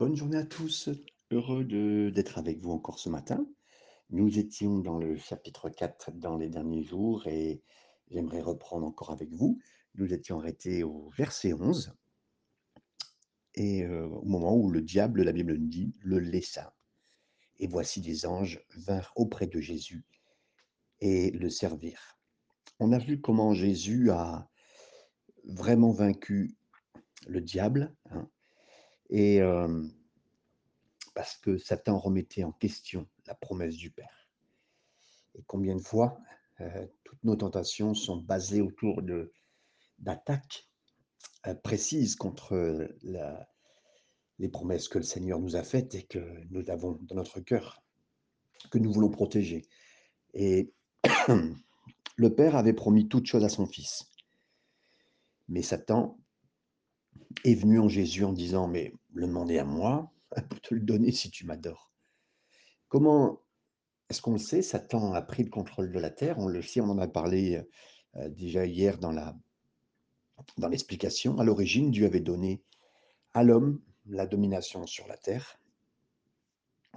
[0.00, 0.88] Bonne journée à tous,
[1.30, 1.62] heureux
[2.10, 3.46] d'être avec vous encore ce matin.
[4.08, 7.60] Nous étions dans le chapitre 4 dans les derniers jours et
[8.10, 9.60] j'aimerais reprendre encore avec vous.
[9.96, 11.92] Nous étions arrêtés au verset 11
[13.56, 16.74] et heu, au moment où le diable, la Bible nous dit, le laissa.
[17.58, 20.06] Et voici des anges vinrent auprès de Jésus
[21.00, 22.18] et le servirent.
[22.78, 24.48] On a vu comment Jésus a
[25.44, 26.56] vraiment vaincu
[27.26, 28.30] le diable, hein,
[29.10, 29.40] et
[31.14, 34.30] parce que Satan remettait en question la promesse du Père.
[35.34, 36.18] Et combien de fois,
[37.04, 39.32] toutes nos tentations sont basées autour de
[39.98, 40.66] d'attaques,
[41.62, 42.88] précises contre,
[44.38, 46.18] les promesses que le Seigneur nous a faites et que
[46.50, 47.82] nous avons dans notre cœur,
[48.70, 49.66] que nous voulons protéger.
[50.32, 50.72] Et
[52.16, 54.10] le Père avait promis toute chose à son Fils.
[55.48, 56.18] Mais Satan
[57.44, 60.12] est venu en Jésus en disant: «Mais le demander à moi
[60.48, 61.92] pour te le donner si tu m'adores».
[62.88, 63.40] Comment
[64.08, 64.62] est-ce qu'on le sait?
[64.62, 67.62] Satan a pris le contrôle de la terre, on le sait, on en a parlé,
[68.16, 69.36] heu, déjà hier dans la
[70.56, 71.38] dans l'explication.
[71.38, 72.62] À l'origine, Dieu avait donné
[73.34, 75.60] à l'homme la domination sur la terre.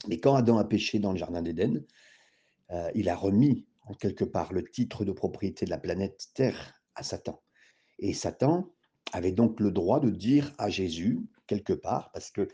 [0.08, 1.86] Mais quand Adam a péché dans le jardin d'Éden,
[2.72, 6.82] heu, il a remis en quelque part le titre de propriété de la planète Terre
[6.96, 7.42] à Satan.
[8.00, 8.74] Et Satan
[9.14, 12.48] avait donc le droit de dire à Jésus, quelque part, parce qu'il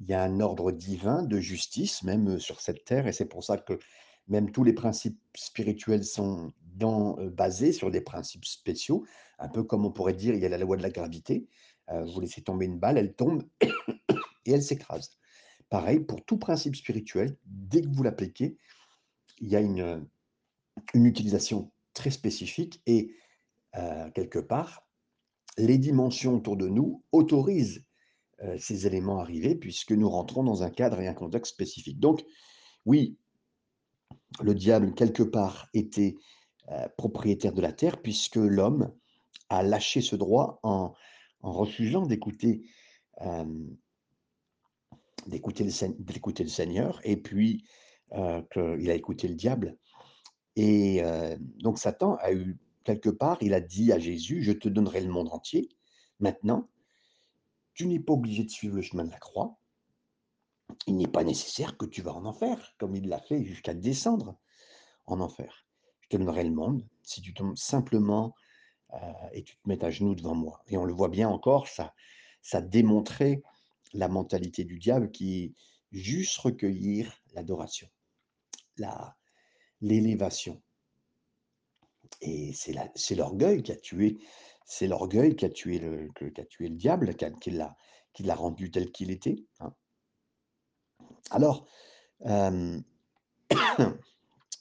[0.00, 3.56] y a un ordre divin de justice même, sur cette terre et c'est pour ça
[3.56, 3.78] que
[4.28, 6.52] même tous les principes spirituels sont
[6.82, 9.06] heu, basés sur des principes spéciaux,
[9.38, 11.48] un peu comme on pourrait dire, il y a la loi de la gravité,
[11.90, 13.42] heu, vous laissez tomber une balle, elle tombe
[14.44, 15.16] et elle s'écrase.
[15.70, 18.58] Pareil pour tout principe spirituel, dès que vous l'appliquez,
[19.40, 20.06] il y a une,
[20.94, 23.14] utilisation très spécifique et
[24.14, 24.85] quelque part,
[25.58, 27.84] les dimensions autour de nous autorisent,
[28.42, 31.98] heu, ces éléments à arriver puisque nous rentrons dans un cadre et un contexte spécifique.
[32.00, 32.24] Donc
[32.84, 33.16] oui
[34.40, 36.16] le diable quelque part était,
[36.70, 38.92] heu, propriétaire de la terre puisque l'homme
[39.48, 40.94] a lâché ce droit en
[41.40, 42.64] refusant d'écouter,
[45.26, 47.64] d'écouter le Seigneur et puis,
[48.12, 49.78] heu, qu'il a écouté le diable
[50.56, 51.02] et
[51.60, 55.10] donc Satan a eu quelque part, il a dit à Jésus: «Je te donnerai le
[55.10, 55.68] monde entier.
[56.20, 56.68] Maintenant
[57.74, 59.58] tu n'es pas obligé de suivre le chemin de la croix.
[60.86, 64.38] Il n'est pas nécessaire que tu vas en enfer, comme il l'a fait jusqu'à descendre
[65.04, 65.66] en enfer.
[66.00, 68.34] Je te donnerai le monde si tu tombes simplement,
[68.94, 68.98] heu
[69.32, 71.94] et tu te mets à genoux devant moi» et on le voit bien encore, ça
[72.40, 73.42] ça démontrait
[73.92, 75.54] la mentalité du diable qui
[75.92, 77.88] juste recueillir l'adoration,
[78.78, 79.16] la
[79.82, 80.62] l'élévation
[82.20, 84.18] et c'est l'orgueil qui a tué
[84.66, 85.44] c'est l'orgueil qui
[86.68, 89.74] le diable, qui l'a rendu tel qu'il était, hein.
[91.30, 91.66] Alors,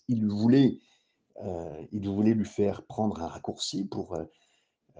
[0.08, 0.26] il
[1.92, 4.32] il voulait lui faire prendre un raccourci pour, heu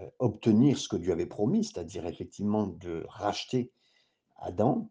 [0.00, 3.72] heu, obtenir ce que Dieu avait promis, c'est-à-dire effectivement de racheter
[4.36, 4.90] Adam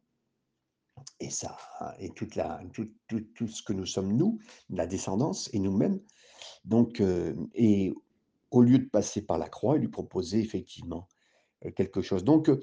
[1.20, 1.58] et ça
[2.00, 4.40] et toute la tout tout tout ce que nous sommes nous,
[4.70, 6.02] la descendance et nous-mêmes.
[6.66, 7.94] Donc heu et
[8.52, 11.08] au lieu de passer par la croix, il lui proposait effectivement,
[11.66, 12.24] heu, quelque chose.
[12.24, 12.62] Donc heu,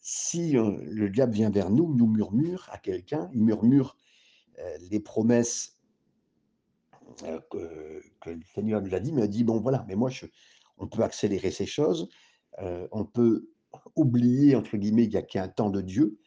[0.00, 3.96] si, le diable vient vers nous, nous murmure à quelqu'un, il murmure,
[4.90, 5.76] les promesses
[7.50, 10.10] que que le Seigneur nous a dit, mais il dit: «Bon voilà, mais moi
[10.78, 12.08] on peut accélérer ces choses,
[12.92, 13.50] on peut
[13.96, 16.19] oublier entre guillemets, il y a qu'un temps de Dieu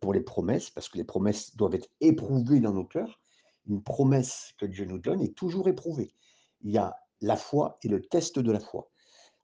[0.00, 3.20] pour les promesses, parce que les promesses doivent être éprouvées dans nos cœurs.
[3.66, 6.14] Une promesse que Dieu nous donne est toujours éprouvée.
[6.62, 8.90] Il y a la foi et le test de la foi.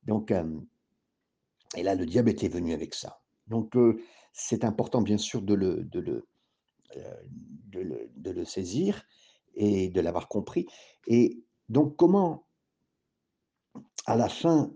[0.05, 0.33] Donc
[1.77, 3.21] et là, le diable était venu avec ça.
[3.47, 3.77] Donc
[4.33, 6.27] c'est important bien sûr de le de le,
[8.17, 9.05] de le saisir
[9.55, 10.67] et de l'avoir compris
[11.07, 12.47] et donc comment
[14.07, 14.73] à la fin,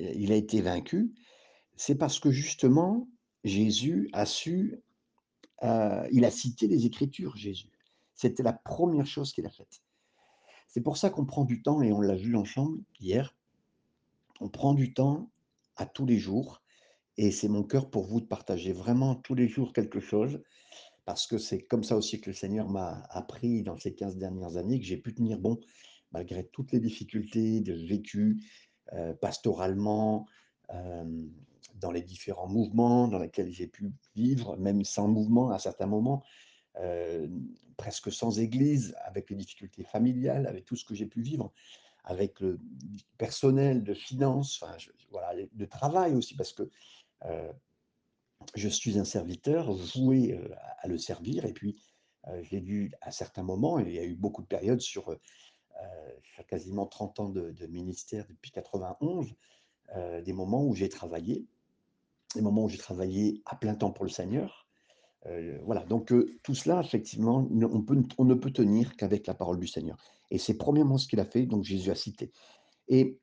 [0.00, 1.12] il a été vaincu?
[1.76, 3.06] C'est parce que justement
[3.44, 4.82] Jésus a su,
[5.62, 7.70] heu, il a cité les Écritures, Jésus.
[8.14, 9.82] C'était la 1re chose qu'il a faite.
[10.68, 13.34] C'est pour ça qu'on prend du temps et on l'a vu ensemble hier.
[14.40, 15.30] On prend du temps
[15.76, 16.62] à tous les jours
[17.18, 20.40] et c'est mon cœur pour vous de partager vraiment tous les jours quelque chose,
[21.04, 24.56] parce que c'est comme ça aussi que le Seigneur m'a appris dans ces 15 dernières
[24.56, 25.60] années, que j'ai pu tenir bon
[26.12, 28.42] malgré toutes les difficultés de vécu,
[28.92, 30.26] heu, pastoralement,
[30.68, 31.30] hem,
[31.82, 36.22] dans les différents mouvements dans lesquels j'ai pu vivre, même sans mouvement à certains moments,
[36.80, 37.30] heu,
[37.76, 41.52] presque sans église, avec les difficultés familiales, avec tout ce que j'ai pu vivre,
[42.04, 42.58] avec le
[43.18, 44.76] personnel, de finances, enfin
[45.10, 46.64] voilà, de travail aussi parce que,
[47.26, 47.50] heu
[48.56, 50.50] je suis un serviteur voué, heu,
[50.82, 51.76] à le servir et puis,
[52.42, 55.04] j'ai dû à certains moments il y a eu beaucoup de périodes sur,
[56.22, 59.34] sur quasiment 30 ans de de ministère depuis 91,
[59.96, 61.46] heu, des moments où j'ai travaillé,
[62.34, 64.66] des moments où j'ai travaillé à plein temps pour le Seigneur.
[65.26, 67.48] Heu, voilà, donc heu, tout cela effectivement,
[68.18, 69.96] on ne peut tenir qu'avec la parole du Seigneur.
[70.30, 72.32] Et c'est premièrement ce qu'il a fait, donc Jésus a cité.
[72.88, 73.20] Et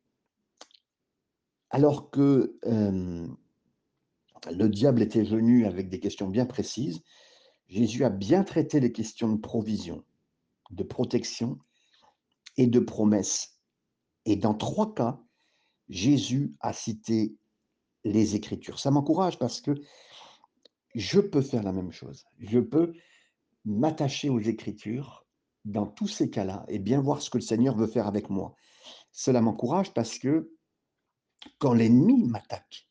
[1.69, 3.35] alors que, hem,
[4.51, 7.01] le diable était venu avec des questions bien précises,
[7.67, 10.03] Jésus a bien traité les questions de provision,
[10.71, 11.59] de protection
[12.57, 13.59] et de promesse.
[14.25, 15.21] Et dans 3 cas,
[15.89, 17.35] Jésus a cité
[18.03, 18.79] les Écritures.
[18.79, 19.75] Ça m'encourage parce que
[20.95, 22.25] je peux faire la même chose.
[22.39, 22.93] Je peux
[23.65, 25.25] m'attacher aux Écritures
[25.65, 28.55] dans tous ces cas-là et bien voir ce que le Seigneur veut faire avec moi.
[29.11, 30.51] Cela m'encourage parce que
[31.57, 32.87] quand l'ennemi m'attaque,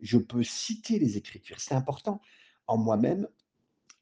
[0.00, 1.60] je peux citer les Écritures.
[1.60, 2.20] C'est important
[2.66, 3.28] en moi-même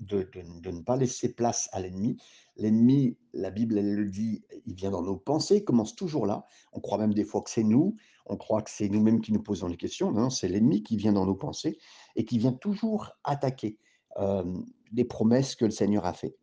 [0.00, 2.16] de ne pas laisser place à l'ennemi.
[2.56, 6.46] L'ennemi, la Bible, elle le dit, il vient dans nos pensées, il commence toujours là.
[6.72, 7.96] On croit même des fois que c'est nous,
[8.26, 10.12] on croit que c'est nous-mêmes qui nous posons les questions.
[10.12, 11.78] Non, c'est l'ennemi qui vient dans nos pensées
[12.16, 13.78] et qui vient toujours attaquer,
[14.16, 16.36] hem, les promesses que le Seigneur a fait.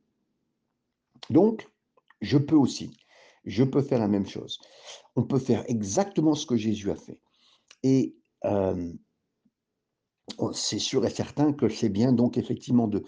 [1.30, 1.68] Donc,
[2.22, 2.98] je peux aussi,
[3.46, 4.60] je peux faire la même chose.
[5.16, 7.19] On peut faire exactement ce que Jésus a fait
[7.84, 8.94] et on
[10.54, 13.04] c'est sûr et certain que c'est bien donc effectivement de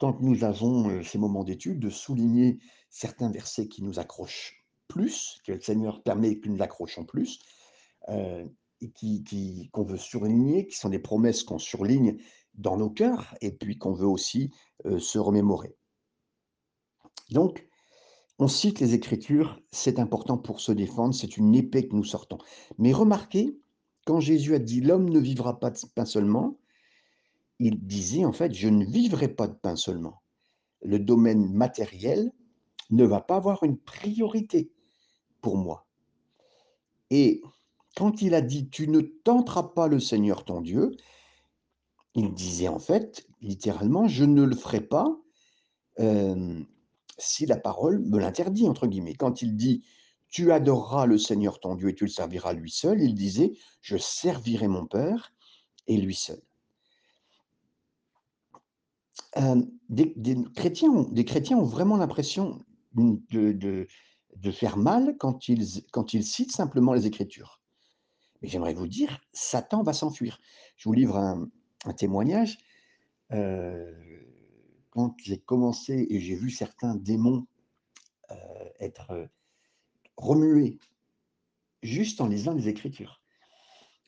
[0.00, 2.58] quand nous avons, heu, ces moments d'étude, de souligner
[2.90, 7.40] certains versets qui nous accrochent plus, que le Seigneur permet que nous accrochons plus,
[8.08, 8.50] heu,
[8.80, 12.18] et qui qu'on veut surligner, qui sont des promesses qu'on surligne
[12.54, 14.50] dans nos cœurs et puis qu'on veut aussi,
[14.98, 15.76] se remémorer.
[17.30, 17.66] Donc,
[18.38, 22.38] on cite les Écritures, c'est important pour se défendre, c'est une épée que nous sortons.
[22.78, 23.56] Mais remarquez,
[24.04, 26.58] quand Jésus a dit: «L'homme ne vivra pas pain seulement»,
[27.64, 30.22] il disait en fait: «Je ne vivrai pas de pain seulement».
[30.82, 32.32] Le domaine matériel
[32.90, 34.72] ne va pas avoir une priorité
[35.40, 35.86] pour moi.
[37.10, 37.40] Et
[37.96, 40.90] quand il a dit: «Tu ne tenteras pas le Seigneur ton Dieu»,
[42.14, 45.16] il disait en fait, littéralement: «Je ne le ferai pas,
[45.98, 46.66] hem,
[47.16, 49.14] si la parole me l'interdit» entre guillemets.
[49.14, 49.84] Quand il dit:
[50.28, 53.96] «Tu adoreras le Seigneur ton Dieu et tu le serviras lui seul», il disait: «Je
[53.96, 55.32] servirai mon Père
[55.86, 56.42] et lui seul».
[59.34, 60.14] Hem, des
[60.54, 62.64] chrétiens ont des chrétiens ont vraiment l'impression,
[62.94, 63.86] de
[64.36, 67.60] de faire mal quand ils quand ils citent simplement les Écritures.
[68.42, 70.40] Mais j'aimerais vous dire, Satan va s'enfuir.
[70.76, 72.58] Je vous livre un témoignage,
[73.32, 73.94] heu,
[74.90, 77.46] quand j'ai commencé et j'ai vu certains démons,
[78.32, 78.36] heu,
[78.80, 79.28] être,
[80.16, 80.78] remués
[81.82, 83.21] juste en lisant les Écritures.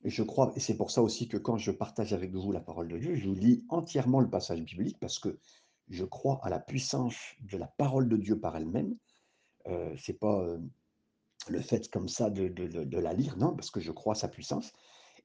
[0.05, 2.61] Et je crois et c'est pour ça aussi que quand je partage avec vous la
[2.61, 5.39] parole de Dieu, je vous lis entièrement le passage biblique parce que
[5.89, 8.97] je crois à la puissance de la parole de Dieu par elle-même.
[9.67, 10.61] Heu, c'est pas, heu,
[11.49, 14.73] le fait comme ça de la lire, non, parce que je crois à sa puissance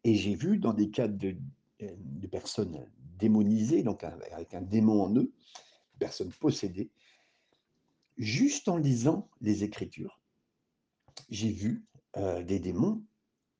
[0.03, 1.35] et j'ai vu dans des cas de,
[2.31, 2.85] personnes
[3.17, 5.31] démonisées, donc av avec un démon en eux,
[5.97, 6.89] personnes possédées,
[8.17, 10.19] juste en lisant les Écritures,
[11.29, 11.85] j'ai vu,
[12.17, 13.03] heu, des démons,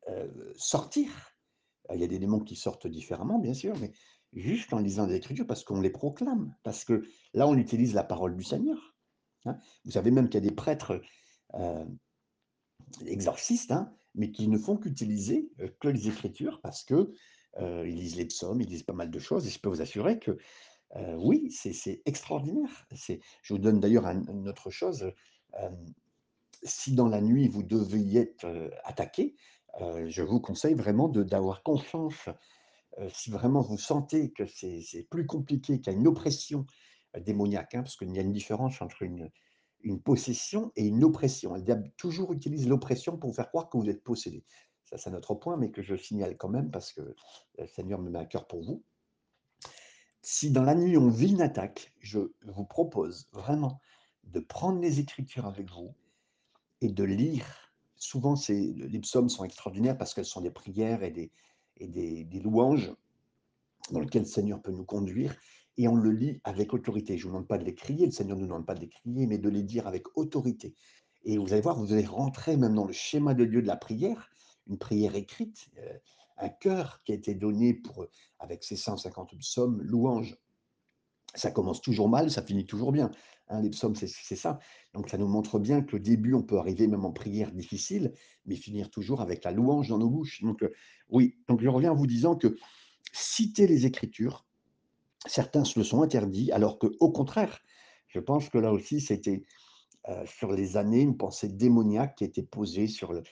[0.10, 1.10] heu, sortir.
[1.94, 3.92] Il y a des démons qui sortent différemment, bien sûr, mais
[4.34, 7.04] juste en lisant les Écritures, parce qu'on les proclame, parce que
[7.34, 8.96] là, on utilise la parole du Seigneur,
[9.46, 9.58] hein.
[9.86, 11.02] Vous savez même qu'il y a des prêtres,
[11.56, 11.86] heu,
[13.06, 17.14] exorcistes, hein, mais qui ne font qu'utiliser, que les Écritures parce que,
[17.60, 20.20] ils lisent les psaumes, ils lisent pas mal de choses et je peux vous assurer
[20.20, 20.38] que,
[21.18, 22.88] oui, c'est extraordinaire.
[22.92, 25.12] Je vous donne d'ailleurs un une autre chose,
[26.64, 29.36] si dans la nuit vous deviez être, attaqué,
[30.08, 32.30] je vous conseille vraiment d'avoir confiance
[33.00, 36.66] Heu, si vraiment vous sentez que c'est plus compliqué, qu'il une oppression,
[37.16, 41.56] heu, démoniaque, hein, parce qu'il y a une différence entre une possession et une oppression.
[41.56, 44.44] Le diable toujours utilise l'oppression pour vous faire croire que vous êtes possédé.
[44.86, 47.16] Ça, c'est un autre point, mais que je signale quand même parce que
[47.58, 48.84] le Seigneur me met à cœur pour vous.
[50.22, 53.82] Si dans la nuit on vit une attaque, je vous propose vraiment
[54.24, 55.94] de prendre les Écritures avec vous
[56.82, 57.69] et de lire.
[58.00, 62.92] Souvent, les psaumes sont extraordinaires parce qu'elles sont des prières et des louanges
[63.92, 65.36] dans lequel le Seigneur peut nous conduire
[65.78, 67.18] et on le lit avec autorité.
[67.18, 68.82] Je ne vous demande pas de les crier, le Seigneur ne nous demande pas de
[68.82, 70.76] les crier, mais de les dire avec autorité.
[71.24, 73.78] Et vous allez voir, vous allez rentrer même dans le schéma de Dieu de la
[73.78, 74.30] prière,
[74.68, 75.98] une prière écrite, euh,
[76.38, 78.06] un cœur qui a été donné pour,
[78.40, 80.38] avec ses 150 psaumes, louanges.
[81.36, 83.12] Ça commence toujours mal, ça finit toujours bien.
[83.50, 84.60] hein, les psaumes, c'est ça.
[84.94, 88.14] Donc ça nous montre bien que le début, on peut arriver même en prière difficile,
[88.46, 90.42] mais finir toujours avec la louange dans nos bouches.
[90.42, 90.74] Donc euh,
[91.10, 92.56] oui, donc je reviens en vous disant que
[93.12, 94.46] citer les Écritures.
[95.26, 97.62] Certains se le sont interdits, alors que, au contraire,
[98.08, 99.44] je pense que là aussi, c'était
[100.08, 103.24] euh, sur les années une pensée démoniaque qui était posée sur, le,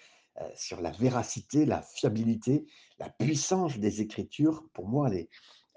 [0.41, 2.65] euh, sur la véracité, la fiabilité,
[2.99, 4.67] la puissance des Écritures.
[4.73, 5.29] Pour moi, elle est,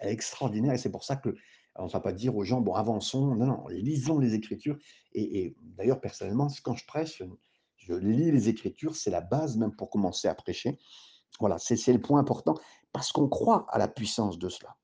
[0.03, 1.35] extraordinaire et c'est pour ça que
[1.81, 4.79] on ne va pas dire aux gens, bon, avançons, non, non, lisons les Écritures.
[5.13, 7.23] Et, d'ailleurs, personnellement, quand je prêche,
[7.77, 10.79] je lis les Écritures, c'est la base même pour commencer à prêcher.
[11.39, 12.55] Voilà, c'est le point important,
[12.93, 14.77] parce qu'on croit à la puissance de cela.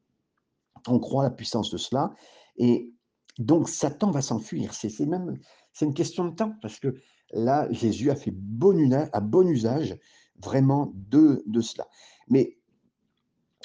[0.89, 2.15] On croit à la puissance de cela,
[2.57, 2.93] et
[3.39, 4.73] donc Satan va s'enfuir.
[4.73, 5.39] C'est même,
[5.73, 6.95] c'est une question de temps, parce que
[7.33, 9.99] là, Jésus a fait bon usage, bon usage
[10.37, 11.87] vraiment de, de cela.
[12.29, 12.59] Mais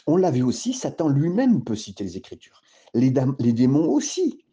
[0.07, 2.61] on l'a vu aussi, Satan lui-même peut citer les Écritures.
[2.93, 4.43] Les, démons aussi.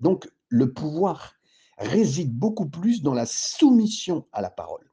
[0.00, 1.34] Donc, le pouvoir
[1.78, 4.90] réside beaucoup plus dans la soumission à la parole,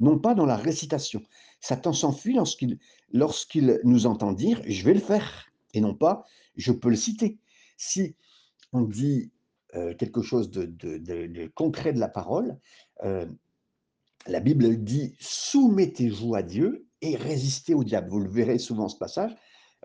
[0.00, 1.22] non pas dans la récitation.
[1.60, 2.78] Satan s'enfuit lorsqu'il
[3.12, 6.24] lorsqu'il nous entend dire je vais le faire et non pas
[6.56, 7.38] je peux le citer.
[7.76, 8.14] Si
[8.72, 9.30] on dit
[9.74, 12.58] euh, quelque chose de, concret de la parole,
[13.04, 13.26] euh,
[14.26, 18.10] la Bible dit soumettez-vous à Dieu et résistez au diable.
[18.10, 19.34] Vous le verrez souvent ce passage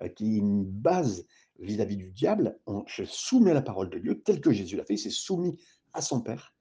[0.01, 1.25] euh, qui est une base
[1.59, 2.59] vis-à-vis du diable.
[2.65, 5.09] On se soumet à la parole de Dieu tel que Jésus l'a fait, il s'est
[5.09, 5.57] soumis
[5.93, 6.53] à son Père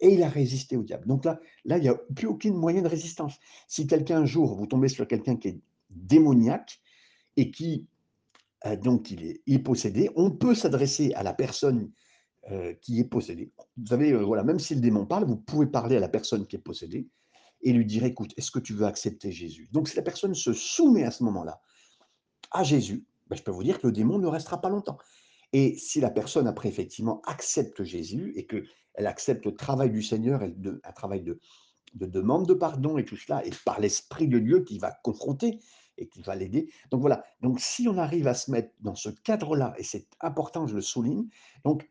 [0.00, 1.06] et il a résisté au diable.
[1.06, 3.38] Donc là, là il n'y a plus aucune moyen de résistance.
[3.68, 6.80] Si quelqu'un un jour, vous tombez sur quelqu'un qui est démoniaque
[7.36, 7.86] et qui,
[8.66, 11.90] euh, donc, il est, possédé, on peut s'adresser à la personne
[12.50, 13.52] euh, qui est possédée.
[13.76, 16.46] Vous savez, euh, voilà, même si le démon parle, vous pouvez parler à la personne
[16.46, 17.08] qui est possédée
[17.62, 19.68] et lui dire, écoute, est-ce que tu veux accepter Jésus?
[19.72, 21.60] Donc, si la personne se soumet à ce moment-là
[22.50, 24.98] à Jésus, ben, je peux vous dire que le démon ne restera pas longtemps.
[25.54, 30.42] Et si la personne, après, effectivement, accepte Jésus et qu'elle accepte le travail du Seigneur,
[30.42, 31.38] un travail de,
[31.94, 35.60] demande de pardon et tout cela, et par l'Esprit de Dieu qui va confronter
[35.96, 36.70] et qui va l'aider.
[36.90, 40.66] Donc voilà, donc si on arrive à se mettre dans ce cadre-là, et c'est important,
[40.66, 41.28] je le souligne,
[41.64, 41.88] donc,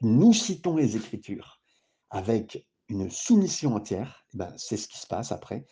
[0.00, 1.60] nous citons les Écritures
[2.10, 5.66] avec une soumission entière, ben c'est ce qui se passe après.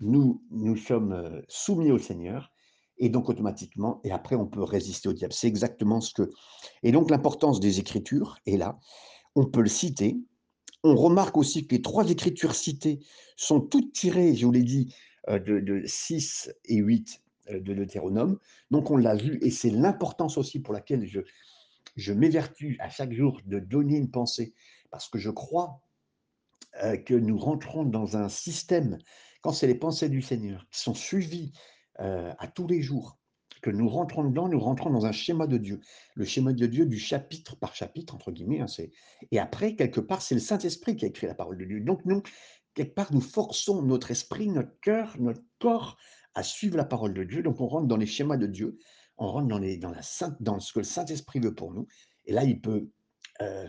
[0.00, 2.51] Nous, nous sommes euh, soumis au Seigneur,
[3.02, 5.34] et donc automatiquement, et après on peut résister au diable.
[5.34, 6.30] C'est exactement ce que...
[6.84, 8.78] Et donc l'importance des Écritures est là.
[9.34, 10.20] On peut le citer.
[10.84, 13.00] On remarque aussi que les trois Écritures citées
[13.36, 14.94] sont toutes tirées, je vous l'ai dit,
[15.28, 18.38] euh, de, 6 et 8 euh, de Deutéronome.
[18.70, 21.22] Donc on l'a vu, et c'est l'importance aussi pour laquelle je,
[21.96, 24.54] je m'évertue à chaque jour de donner une pensée,
[24.92, 25.80] parce que je crois
[26.84, 28.98] euh, que nous rentrons dans un système,
[29.40, 31.52] quand c'est les pensées du Seigneur qui sont suivies
[32.00, 33.18] euh, à tous les jours,
[33.62, 35.80] que nous rentrons dedans, nous rentrons dans un schéma de Dieu.
[36.14, 38.60] Le schéma de Dieu du chapitre par chapitre, entre guillemets.
[38.60, 38.66] Hein,
[39.30, 41.80] et après, quelque part, c'est le Saint-Esprit qui a écrit la parole de Dieu.
[41.80, 42.22] Donc, nous,
[42.74, 45.96] quelque part, nous forçons notre esprit, notre cœur, notre corps
[46.34, 47.42] à suivre la parole de Dieu.
[47.42, 48.78] Donc, on rentre dans les schémas de Dieu,
[49.16, 50.00] on rentre dans, la
[50.40, 51.86] dans ce que le Saint-Esprit veut pour nous.
[52.24, 52.90] Et là, il peut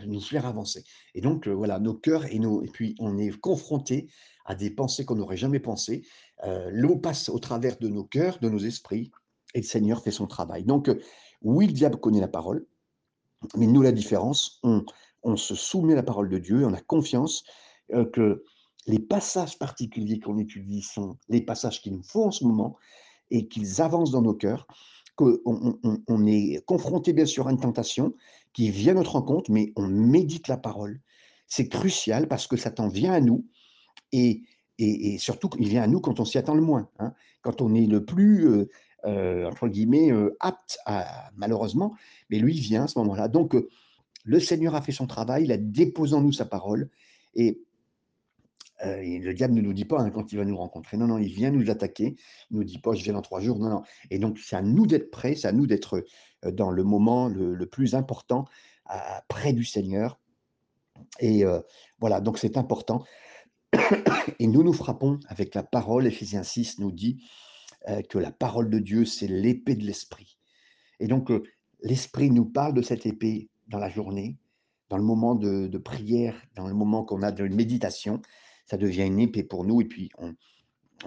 [0.06, 0.84] nous faire avancer.
[1.14, 4.08] Et donc, euh, voilà, nos cœurs et, nos, et puis on est confronté
[4.44, 6.02] à des pensées qu'on n'aurait jamais pensées.
[6.44, 9.10] Euh, l'eau passe au travers de nos cœurs, de nos esprits,
[9.54, 10.64] et le Seigneur fait son travail.
[10.64, 11.00] Donc, euh,
[11.42, 12.66] oui, le diable connaît la parole,
[13.56, 17.44] mais nous, la différence, on, se soumet à la parole de Dieu, on a confiance
[17.92, 18.44] euh, que
[18.86, 22.76] les passages particuliers qu'on étudie sont les passages qu'il nous faut en ce moment
[23.30, 24.66] et qu'ils avancent dans nos cœurs,
[25.16, 25.38] qu'on
[26.08, 28.14] on, est confronté bien sûr à une tentation
[28.54, 31.00] qui vient à notre rencontre, mais on médite la parole.
[31.46, 33.44] C'est crucial parce que Satan vient à nous
[34.12, 34.44] et,
[34.78, 37.12] et, surtout, il vient à nous quand on s'y attend le moins, hein.
[37.42, 38.70] quand on est le plus, euh,
[39.04, 40.78] euh, entre guillemets, euh, apte,
[41.36, 41.94] malheureusement,
[42.30, 43.28] mais lui vient à ce moment-là.
[43.28, 43.56] Donc,
[44.24, 46.88] le Seigneur a fait son travail, il a déposé en nous sa parole,
[47.34, 47.60] et,
[48.84, 51.32] le diable ne nous dit pas hein, quand il va nous rencontrer, non, non, il
[51.32, 52.16] vient nous attaquer,
[52.50, 53.82] il nous dit pas, je viens dans trois jours, non, non.
[54.10, 56.04] Et donc, c'est à nous d'être prêts, c'est à nous d'être
[56.46, 58.46] dans le moment le, plus important,
[59.28, 60.18] près du Seigneur.
[61.20, 61.44] Et
[61.98, 63.04] voilà, donc c'est important.
[64.38, 66.06] Et nous nous frappons avec la parole.
[66.06, 67.24] Ephésiens 6 nous dit
[67.88, 70.38] euh, que la parole de Dieu, c'est l'épée de l'esprit.
[71.00, 71.42] Et donc, euh,
[71.82, 74.38] l'esprit nous parle de cette épée dans la journée,
[74.88, 78.20] dans le moment de, prière, dans le moment qu'on a de méditation.
[78.66, 79.80] Ça devient une épée pour nous.
[79.80, 80.34] Et puis, on,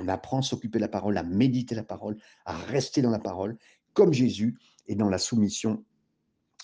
[0.08, 3.58] apprend à s'occuper de la parole, à méditer la parole, à rester dans la parole,
[3.94, 4.56] comme Jésus,
[4.88, 5.84] et dans la soumission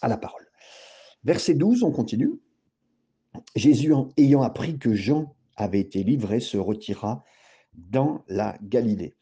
[0.01, 0.47] à la parole.
[1.23, 2.39] Verset 12, on continue.
[3.55, 7.23] Jésus, ayant appris que Jean avait été livré se retira
[7.73, 9.15] dans la Galilée.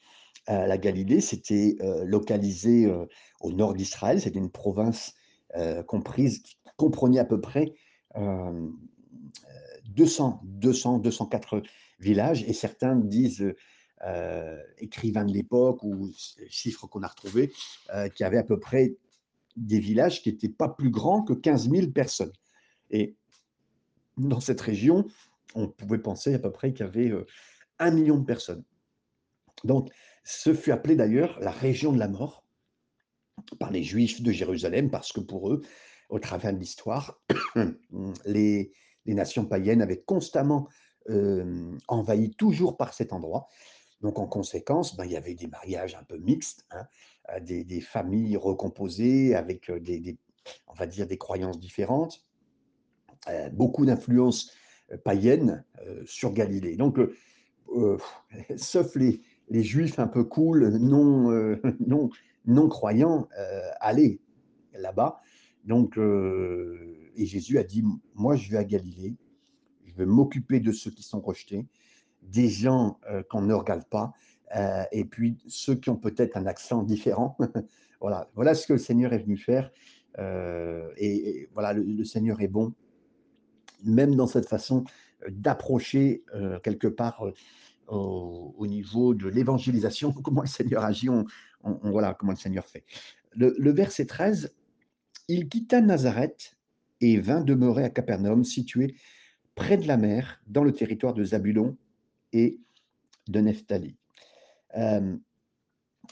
[0.50, 3.06] Euh, la Galilée, c'était euh, localisé euh,
[3.40, 5.14] au nord d'Israël, c'était une province
[5.86, 7.74] comprise qui comprenait à peu près
[9.90, 11.64] 200, 200, 204
[12.00, 13.54] villages, et certains disent
[14.80, 16.12] écrivains de l'époque ou
[16.50, 17.52] chiffres qu'on a retrouvés,
[18.16, 18.96] qui avaient à peu près
[19.56, 22.34] des villages qui n'étaient pas plus grands que 15 000 personnes.
[22.90, 23.16] Et
[24.18, 25.08] dans cette région,
[25.56, 27.12] on pouvait penser à peu près qu'il y avait
[27.80, 28.64] un million de personnes.
[29.64, 29.90] Donc,
[30.24, 32.44] ce fut appelé d'ailleurs la région de la mort
[33.60, 35.62] par les Juifs de Jérusalem, parce que pour eux,
[36.10, 37.20] au travers de l'histoire,
[38.26, 38.72] les,
[39.06, 40.68] nations païennes avaient constamment
[41.88, 43.48] envahi toujours par cet endroit.
[44.02, 46.86] Donc en conséquence, ben, il y avait des mariages un peu mixtes, hein,
[47.42, 50.18] des, familles recomposées avec des,
[50.68, 52.24] on va dire, des croyances différentes,
[53.52, 54.52] beaucoup d'influences
[55.04, 55.66] païennes
[56.06, 56.76] sur Galilée.
[56.76, 57.00] Donc,
[58.58, 62.10] sauf les, les juifs un peu cool, non, euh, non,
[62.46, 64.20] non croyants, euh, allaient
[64.74, 65.22] là-bas.
[65.66, 67.84] Donc, euh, et Jésus a dit,
[68.16, 69.16] moi je vais à Galilée,
[69.86, 71.66] je vais m'occuper de ceux qui sont rejetés,
[72.22, 73.00] des gens
[73.30, 74.14] qu'on ne regarde pas,
[74.92, 77.36] et puis ceux qui ont peut-être un accent différent.
[78.00, 79.72] voilà, voilà ce que le Seigneur est venu faire.
[80.98, 82.74] Et, voilà, le, Seigneur est bon,
[83.84, 84.86] même dans cette façon
[85.30, 86.24] d'approcher
[86.64, 87.26] quelque part
[87.92, 91.26] au, niveau de l'évangélisation, comment le Seigneur agit, on,
[91.64, 92.84] voilà comment le Seigneur fait.
[93.34, 94.54] Le, verset 13,
[95.32, 96.58] il quitta Nazareth
[97.00, 98.96] et vint demeurer à Capernaum, situé
[99.56, 101.78] près de la mer, dans le territoire de Zabulon
[102.34, 102.60] et
[103.28, 103.96] de Nephtali.
[104.76, 105.16] Euh,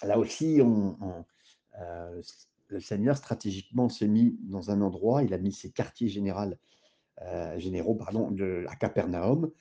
[0.04, 2.22] là aussi, euh,
[2.68, 6.54] le Seigneur stratégiquement s'est mis dans un endroit, il a mis ses quartiers généraux,
[7.22, 9.52] euh, généraux pardon, de, à Capernaum.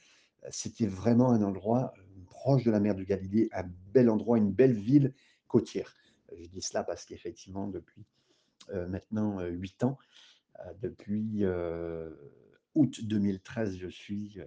[0.50, 1.92] C'était vraiment un endroit
[2.26, 5.14] proche de la mer de Galilée, un bel endroit, une belle ville
[5.48, 5.92] côtière.
[6.36, 8.04] Je dis cela parce qu'effectivement, depuis
[8.72, 9.98] maintenant euh, huit ans,
[10.60, 11.44] euh, depuis
[12.74, 14.38] août 2013, je suis,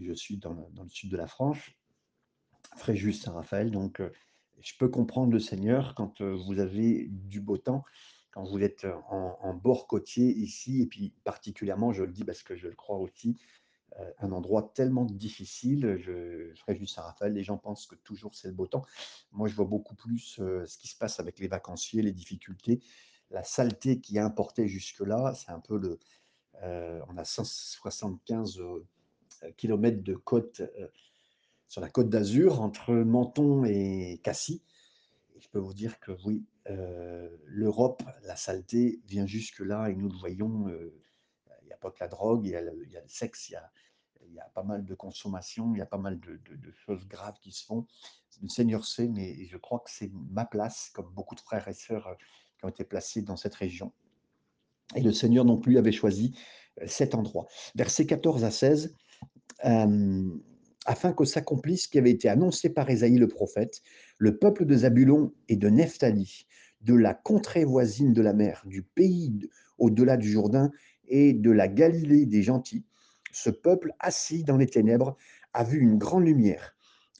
[0.00, 1.58] je suis dans, le sud de la France,
[2.76, 3.70] Fréjus, Saint-Raphaël.
[3.70, 4.02] Donc,
[4.60, 7.84] je peux comprendre le Seigneur quand vous avez du beau temps,
[8.30, 12.56] quand vous êtes en, bord côtier ici, et puis particulièrement, je le dis parce que
[12.56, 13.38] je le crois aussi,
[14.00, 15.96] euh, un endroit tellement difficile.
[15.98, 18.84] Je, ferai juste à Raphaël, les gens pensent que toujours c'est le beau temps.
[19.32, 22.80] Moi, je vois beaucoup plus euh, ce qui se passe avec les vacanciers, les difficultés,
[23.30, 25.34] la saleté qui est importée jusque-là.
[25.34, 25.98] C'est un peu le.
[26.62, 28.62] Euh, on a 175
[29.56, 30.62] kilomètres de côte
[31.68, 34.62] sur la côte d'Azur entre Menton et Cassis.
[35.34, 36.46] Et je peux vous dire que oui,
[37.44, 40.68] l'Europe, la saleté vient jusque-là et nous le voyons.
[40.68, 43.52] il n'y a pas que la drogue, il y a le, sexe, il
[44.34, 47.52] y a, pas mal de consommation, il y a pas mal de, choses graves qui
[47.52, 47.86] se font.
[48.42, 51.72] Le Seigneur sait, mais je crois que c'est ma place, comme beaucoup de frères et
[51.72, 52.14] sœurs euh,
[52.58, 53.92] qui ont été placés dans cette région.
[54.94, 56.34] Et le Seigneur non plus avait choisi
[56.80, 57.46] euh, cet endroit.
[57.74, 58.94] Versets 14 à 16,
[59.64, 60.22] euh,
[60.84, 63.82] afin que s'accomplisse ce qui avait été annoncé par Ésaïe le prophète,
[64.18, 66.46] le peuple de Zabulon et de Nephtali,
[66.82, 69.32] de la contrée voisine de la mer, du pays
[69.78, 70.70] au-delà du Jourdain
[71.08, 72.84] et de la Galilée des gentils,
[73.32, 75.16] ce peuple assis dans les ténèbres
[75.52, 76.74] a vu une grande lumière.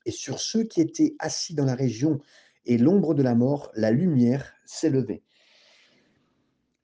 [0.07, 2.21] Et sur ceux qui étaient assis dans la région
[2.65, 5.23] et l'ombre de la mort, la lumière s'est levée.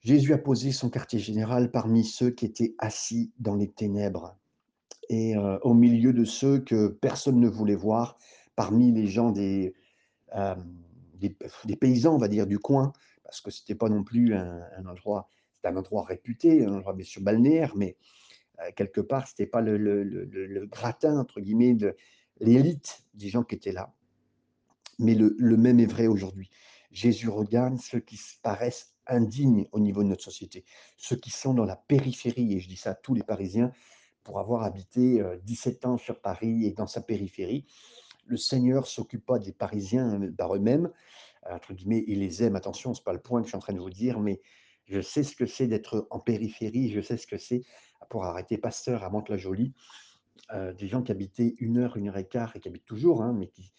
[0.03, 4.37] Jésus a posé son quartier général parmi ceux qui étaient assis dans les ténèbres
[5.09, 8.17] et euh, au milieu de ceux que personne ne voulait voir,
[8.55, 9.73] parmi les gens des,
[10.35, 10.55] euh,
[11.15, 14.85] des, paysans, on va dire, du coin, parce que ce n'était pas non plus un,
[14.85, 15.29] endroit,
[15.63, 17.97] un endroit réputé, un endroit bien sûr balnéaire, mais
[18.59, 21.95] euh, quelque part, ce n'était pas le, gratin, entre guillemets, de
[22.39, 23.93] l'élite des gens qui étaient là.
[24.99, 26.49] Mais le, même est vrai aujourd'hui.
[26.91, 30.65] Jésus regarde ceux qui paraissent indignes au niveau de notre société,
[30.97, 33.71] ceux qui sont dans la périphérie, et je dis ça à tous les Parisiens,
[34.23, 37.65] pour avoir habité 17 euh, ans sur Paris et dans sa périphérie.
[38.25, 40.89] Le Seigneur s'occupe pas des Parisiens euh, par eux-mêmes,
[41.49, 43.59] entre guillemets, il les aime, attention, ce n'est pas le point que je suis en
[43.59, 44.41] train de vous dire, mais
[44.85, 47.63] je sais ce que c'est d'être en périphérie, je sais ce que c'est
[48.09, 49.73] pour arrêter Pasteur à Mantes-la-Jolie,
[50.53, 53.21] euh, des gens qui habitaient une heure, une heure et quart, et qui habitent toujours,
[53.21, 53.71] hein, mais qui,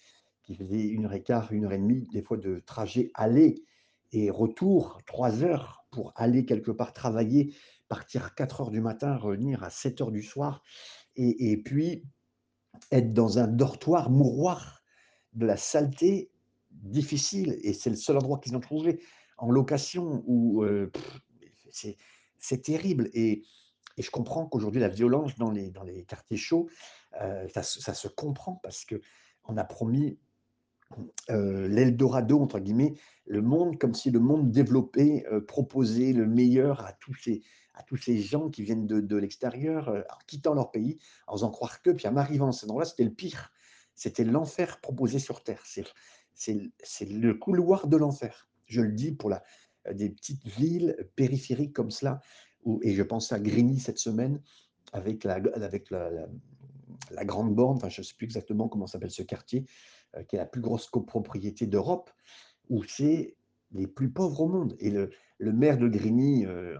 [0.42, 3.62] qui, faisaient une heure et quart, une heure et demie, des fois de trajet aller
[4.14, 7.54] et retour, trois heures pour aller quelque part travailler,
[7.88, 10.62] partir 4 heures du matin, revenir à 7 heures du soir,
[11.16, 12.04] et, et puis
[12.90, 14.82] être dans un dortoir, mouroir
[15.32, 16.30] de la saleté
[16.70, 19.00] difficile, et c'est le seul endroit qu'ils ont trouvé
[19.36, 20.90] en location où euh,
[21.70, 23.10] c'est terrible.
[23.14, 23.42] Et,
[23.96, 26.68] et je comprends qu'aujourd'hui, la violence dans les, dans les quartiers chauds,
[27.20, 29.00] euh, ça, ça, se comprend parce que
[29.44, 30.18] on a promis
[31.30, 32.94] euh, l'Eldorado, entre guillemets,
[33.26, 37.42] le monde, comme si le monde développé euh, proposait le meilleur à tous ces,
[37.74, 41.50] à tous ces gens qui viennent de, de l'extérieur, en quittant leur pays, en faisant
[41.50, 43.50] croire que, puis en arrivant à cet endroit, c'était le pire.
[43.94, 45.62] C'était l'enfer proposé sur terre.
[45.64, 48.48] C'est le couloir de l'enfer.
[48.66, 49.42] Je le dis pour la,
[49.92, 52.20] des petites villes périphériques comme cela.
[52.82, 54.40] Et je pense à Grigny cette semaine
[54.92, 56.10] avec la, avec la,
[57.10, 59.64] la, grande borne, je ne sais plus exactement comment s'appelle ce quartier, euh,
[60.28, 62.10] qui est la plus grosse copropriété d'Europe,
[62.68, 63.36] où c'est
[63.72, 64.76] les plus pauvres au monde.
[64.78, 66.78] Et le, le maire de Grigny, il euh,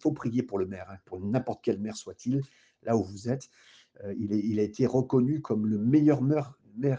[0.00, 2.40] faut prier pour le maire, hein, pour n'importe quel maire soit-il,
[2.82, 3.48] là où vous êtes.
[4.04, 6.56] Euh, il, il, a été reconnu comme le meilleur maire,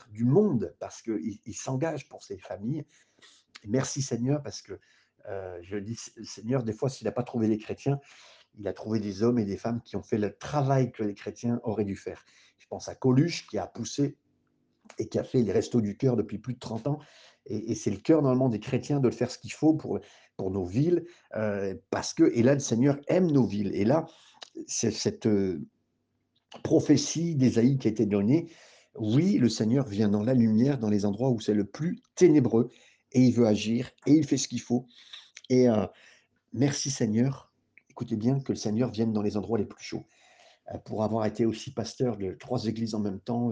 [0.10, 2.86] du monde parce qu'il il, s'engage pour ses familles.
[3.68, 4.80] Merci Seigneur parce que
[5.28, 8.00] euh, je dis Seigneur, des fois, s'il n'a pas trouvé les chrétiens,
[8.58, 11.13] il a trouvé des hommes et des femmes qui ont fait le travail que les
[11.13, 12.24] chrétiens auraient dû faire.
[12.58, 14.18] Je pense à Coluche qui a poussé
[14.98, 17.00] et qui a fait les restos du cœur depuis plus de 30 ans.
[17.48, 20.00] Et, c'est le cœur normalement des chrétiens de faire ce qu'il faut pour,
[20.36, 23.71] pour nos villes, euh, parce que, et là, le Seigneur aime nos villes.
[23.76, 24.08] Et là,
[24.65, 25.62] c'est cette euh,
[26.63, 28.50] prophétie d'Ésaïe qui a été donnée.
[28.95, 32.69] Oui, le Seigneur vient dans la lumière, dans les endroits où c'est le plus ténébreux,
[33.12, 34.88] et il veut agir, et il fait ce qu'il faut.
[35.50, 35.86] Et euh,
[36.54, 37.54] merci Seigneur.
[37.91, 40.06] Écoutez bien que le Seigneur vienne dans les endroits les plus chauds.
[40.86, 43.52] Pour avoir été aussi pasteur de trois églises en même temps,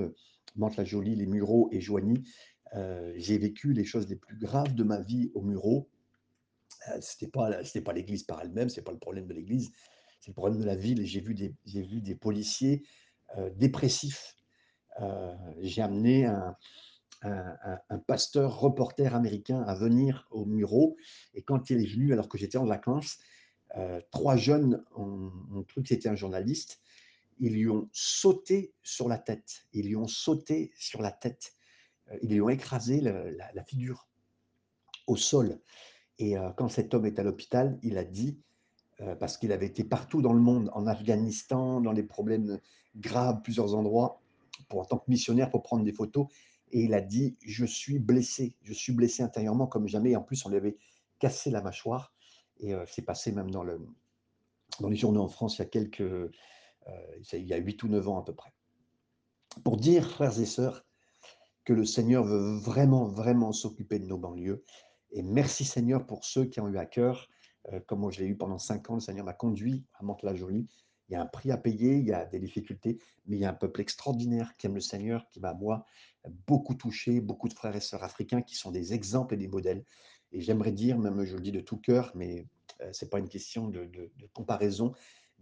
[0.56, 2.24] Mantes-la-Jolie, les Mureaux et Joigny,
[2.76, 5.89] euh, j'ai vécu les choses les plus graves de ma vie aux Mureaux.
[6.89, 7.52] Euh, c'était pas
[7.86, 9.72] pas l'église par elle-même, c'est pas le problème de l'église,
[10.20, 11.06] c'est le problème de la ville.
[11.06, 12.84] J'ai vu des vu des policiers
[13.38, 14.36] euh, dépressifs.
[15.02, 16.56] Euh, j'ai amené un,
[17.24, 20.98] un, pasteur reporter américain à venir au Muro
[21.34, 23.18] et quand il est venu alors que j'étais en vacances,
[24.12, 26.83] trois jeunes ont, ont cru que c'était un journaliste.
[27.39, 29.65] Ils lui ont sauté sur la tête.
[29.74, 31.54] Ils lui ont sauté sur la tête.
[32.22, 34.08] Ils lui ont écrasé la, figure
[35.08, 35.60] au sol.
[36.19, 38.39] Et euh, quand cet homme est à l'hôpital, il a dit,
[39.02, 42.60] euh, parce qu'il avait été partout dans le monde, en Afghanistan, dans les problèmes
[42.96, 44.22] graves, plusieurs endroits,
[44.69, 46.28] pour, en tant que missionnaire, pour prendre des photos,
[46.72, 50.46] et il a dit, je suis blessé, je suis blessé intérieurement comme jamais, en plus
[50.46, 50.78] on lui avait
[51.19, 52.13] cassé la mâchoire,
[52.60, 53.80] et euh, c'est passé même dans, le,
[54.80, 56.32] dans les journaux en France il y a quelques, euh,
[57.34, 58.54] il y a 8 ou 9 ans à peu près.
[59.63, 60.86] Pour dire, frères et sœurs,
[61.63, 64.63] que le Seigneur veut vraiment, vraiment s'occuper de nos banlieues,
[65.12, 67.30] et merci Seigneur pour ceux qui ont eu à cœur,
[67.72, 70.67] euh, comme moi je l'ai eu pendant cinq ans, le Seigneur m'a conduit à Mantes-la-Jolie.
[71.10, 73.46] Il y a un prix à payer, il y a des difficultés, mais il y
[73.46, 75.86] a un peuple extraordinaire qui aime le Seigneur, qui m'a, moi,
[76.48, 79.84] beaucoup touché, beaucoup de frères et sœurs africains qui sont des exemples et des modèles.
[80.32, 82.48] Et j'aimerais dire, même je le dis de tout cœur, mais
[82.82, 84.93] euh, ce n'est pas une question de comparaison,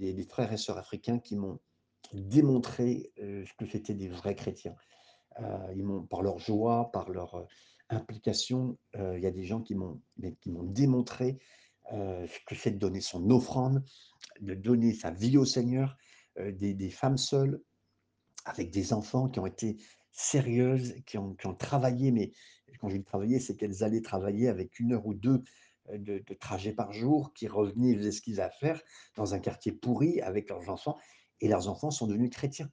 [0.01, 1.59] des, frères et sœurs africains qui m'ont
[2.13, 4.75] démontré euh, que c'était des vrais chrétiens.
[5.39, 7.45] Euh, ils m'ont, par leur joie, par leur euh,
[7.89, 10.01] implication, il y a des gens qui m'ont
[10.45, 11.39] démontré
[11.91, 13.83] euh, ce que c'est de donner son offrande,
[14.39, 15.97] de donner sa vie au Seigneur,
[16.37, 17.61] des, des, femmes seules,
[18.45, 19.75] avec des enfants qui ont été
[20.13, 22.31] sérieuses, qui ont, qui ont travaillé, mais
[22.79, 25.43] quand je dis travailler, c'est qu'elles allaient travailler avec une heure ou deux
[25.97, 28.81] de, de, trajet par jour, qui revenaient, faisaient ce qu'ils à faire
[29.15, 30.97] dans un quartier pourri avec leurs enfants,
[31.41, 32.69] et leurs enfants sont devenus chrétiens.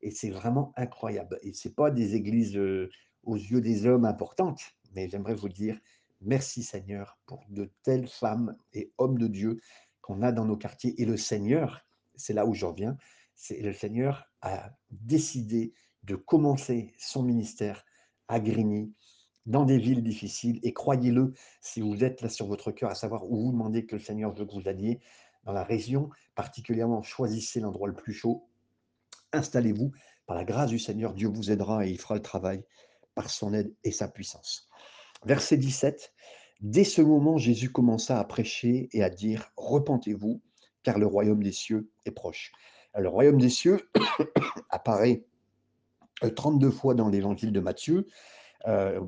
[0.00, 1.38] Et c'est vraiment incroyable.
[1.42, 2.90] Et ce pas des églises euh,
[3.22, 4.62] aux yeux des hommes importantes,
[4.94, 5.78] mais j'aimerais vous dire
[6.20, 9.60] merci Seigneur pour de telles femmes et hommes de Dieu
[10.00, 11.00] qu'on a dans nos quartiers.
[11.00, 11.84] Et le Seigneur,
[12.16, 12.96] c'est là où j'en viens,
[13.34, 17.84] c'est le Seigneur a décidé de commencer son ministère
[18.28, 18.92] à Grigny,
[19.46, 20.60] dans des villes difficiles.
[20.62, 23.96] Et croyez-le, si vous êtes là sur votre cœur à savoir où vous demandez que
[23.96, 25.00] le Seigneur veut que vous alliez,
[25.44, 28.46] dans la région, particulièrement choisissez l'endroit le plus chaud,
[29.32, 29.92] installez-vous,
[30.26, 32.64] par la grâce du Seigneur, Dieu vous aidera et il fera le travail
[33.14, 34.68] par son aide et sa puissance.
[35.24, 36.12] Verset 17.
[36.60, 40.40] Dès ce moment, Jésus commença à prêcher et à dire Repentez-vous,
[40.84, 42.52] car le royaume des cieux est proche.
[42.96, 43.88] Le royaume des cieux
[44.70, 45.24] apparaît
[46.36, 48.06] 32 euh, fois dans l'évangile de Matthieu,
[48.66, 49.00] euh,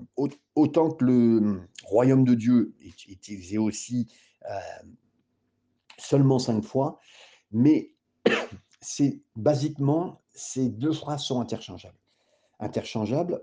[0.54, 4.12] autant que le royaume de Dieu est utilisé aussi
[4.50, 4.58] euh,
[5.98, 6.98] seulement cinq fois,
[7.52, 7.94] mais
[8.80, 11.98] c'est basiquement ces deux phrases sont interchangeables.
[12.58, 13.42] Interchangeables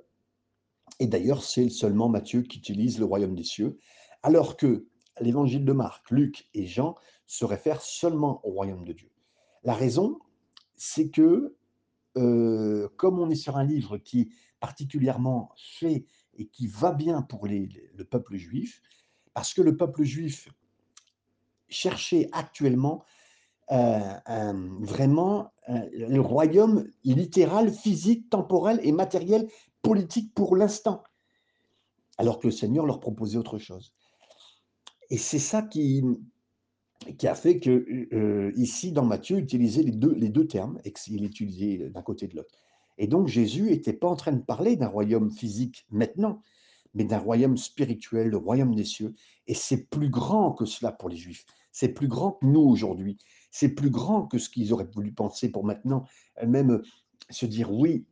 [1.00, 3.80] et d'ailleurs, c'est seulement Matthieu qui utilise le royaume des cieux,
[4.24, 4.88] alors que
[5.20, 6.96] l'évangile de Marc, Luc et Jean
[7.26, 9.10] se réfèrent seulement au royaume de Dieu.
[9.64, 10.20] La raison,
[10.76, 11.56] c'est que
[12.18, 17.46] euh, comme on est sur un livre qui particulièrement fait et qui va bien pour
[17.48, 18.82] le peuple juif,
[19.34, 20.48] parce que le peuple juif
[21.68, 23.04] cherchait actuellement
[23.72, 29.48] euh, vraiment euh, le royaume littéral, physique, temporel et matériel
[29.82, 31.04] politique pour l'instant,
[32.18, 33.94] alors que le Seigneur leur proposait autre chose.
[35.10, 36.04] Et c'est ça qui,
[37.18, 40.94] qui a fait que, euh, ici, dans Matthieu, utiliser les deux, les deux termes, et
[41.08, 42.54] il est utilisé d'un côté de l'autre.
[43.02, 46.44] Et donc Jésus n'était pas en train de parler d'un royaume physique maintenant,
[46.94, 49.16] mais d'un royaume spirituel, le royaume des cieux.
[49.48, 51.48] Et c'est plus grand que cela pour les Juifs.
[51.72, 53.18] C'est plus grand que nous aujourd'hui.
[53.50, 56.06] C'est plus grand que ce qu'ils auraient voulu penser pour maintenant.
[56.46, 56.84] Même
[57.32, 58.06] se dire oui,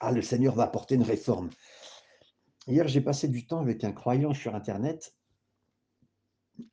[0.00, 1.50] ah, le Seigneur va apporter une réforme.
[2.66, 5.14] Hier, j'ai passé du temps avec un croyant sur Internet,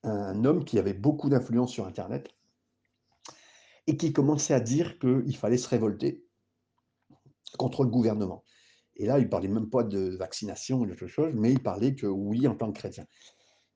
[0.03, 2.29] un homme qui avait beaucoup d'influence sur Internet
[3.87, 6.28] et qui commençait à dire qu'il fallait se révolter
[7.57, 8.43] contre le gouvernement.
[8.95, 11.95] Et là, il ne parlait même pas de vaccination ou d'autre chose, mais il parlait
[11.95, 13.05] que oui, en tant que chrétien.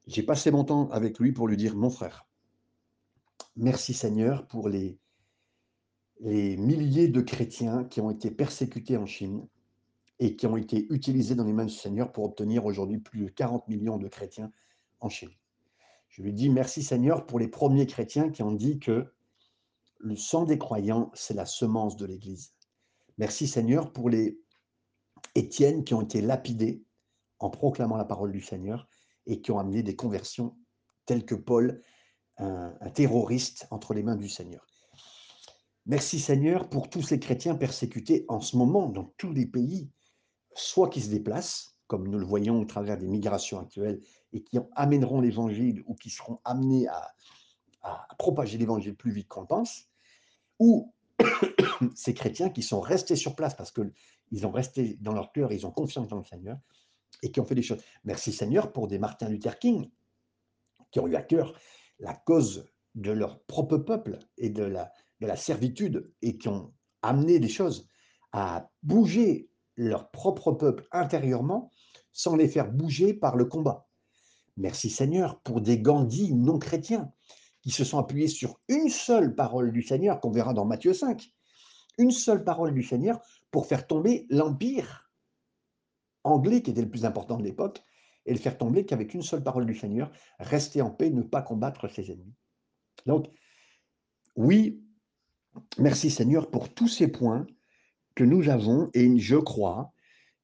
[0.06, 2.28] J'ai passé mon temps avec lui pour lui dire, mon frère,
[3.56, 5.00] merci Seigneur pour les,
[6.20, 9.48] les milliers de chrétiens qui ont été persécutés en Chine
[10.20, 13.30] et qui ont été utilisés dans les mains du Seigneur pour obtenir aujourd'hui plus de
[13.30, 14.52] 40 millions de chrétiens
[15.00, 15.32] en Chine.
[16.10, 19.12] Je lui dis merci Seigneur pour les premiers chrétiens qui ont dit que
[20.00, 22.54] le sang des croyants, c'est la semence de l'Église.
[23.18, 24.40] Merci Seigneur pour les
[25.36, 26.84] Étienne qui ont été lapidés
[27.40, 28.88] en proclamant la parole du Seigneur
[29.26, 30.58] et qui ont amené des conversions
[31.06, 31.84] telles que Paul,
[32.38, 34.66] un, terroriste entre les mains du Seigneur.
[35.86, 39.90] Merci Seigneur pour tous ces chrétiens persécutés en ce moment dans tous les pays,
[40.56, 44.58] soit qui se déplacent, comme nous le voyons au travers des migrations actuelles, et qui
[44.76, 47.14] amèneront l'évangile ou qui seront amenés à,
[47.82, 49.90] à propager l'évangile plus vite qu'on pense,
[50.60, 50.94] ou
[51.96, 55.66] ces chrétiens qui sont restés sur place parce qu'ils ont resté dans leur cœur, ils
[55.66, 56.58] ont confiance dans le Seigneur
[57.22, 57.82] et qui ont fait des choses.
[58.04, 59.90] Merci Seigneur pour des Martin Luther King
[60.92, 61.54] qui ont eu à cœur
[62.00, 66.74] la cause de leur propre peuple et de la, de la servitude et qui ont
[67.02, 67.88] amené des choses
[68.32, 71.72] à bouger leur propre peuple intérieurement
[72.12, 73.88] sans les faire bouger par le combat.
[74.56, 77.12] Merci Seigneur pour des Gandhi non chrétiens
[77.64, 81.32] qui se sont appuyés sur une seule parole du Seigneur, qu'on verra dans Matthieu 5,
[81.98, 83.20] une seule parole du Seigneur
[83.52, 85.10] pour faire tomber l'empire
[86.24, 87.82] anglais qui était le plus important de l'époque,
[88.26, 91.42] et le faire tomber qu'avec une seule parole du Seigneur, rester en paix, ne pas
[91.42, 92.34] combattre ses ennemis.
[93.06, 93.28] Donc,
[94.36, 94.82] oui,
[95.78, 97.46] merci Seigneur pour tous ces points
[98.16, 99.94] que nous avons, et je crois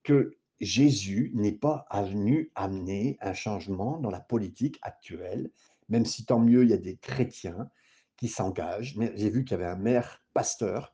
[0.03, 5.49] que Jésus n'est pas venu amener un changement dans la politique actuelle,
[5.89, 7.69] même si tant mieux, il y a des chrétiens
[8.17, 8.95] qui s'engagent.
[8.95, 10.93] Mais j'ai vu qu'il y avait un maire pasteur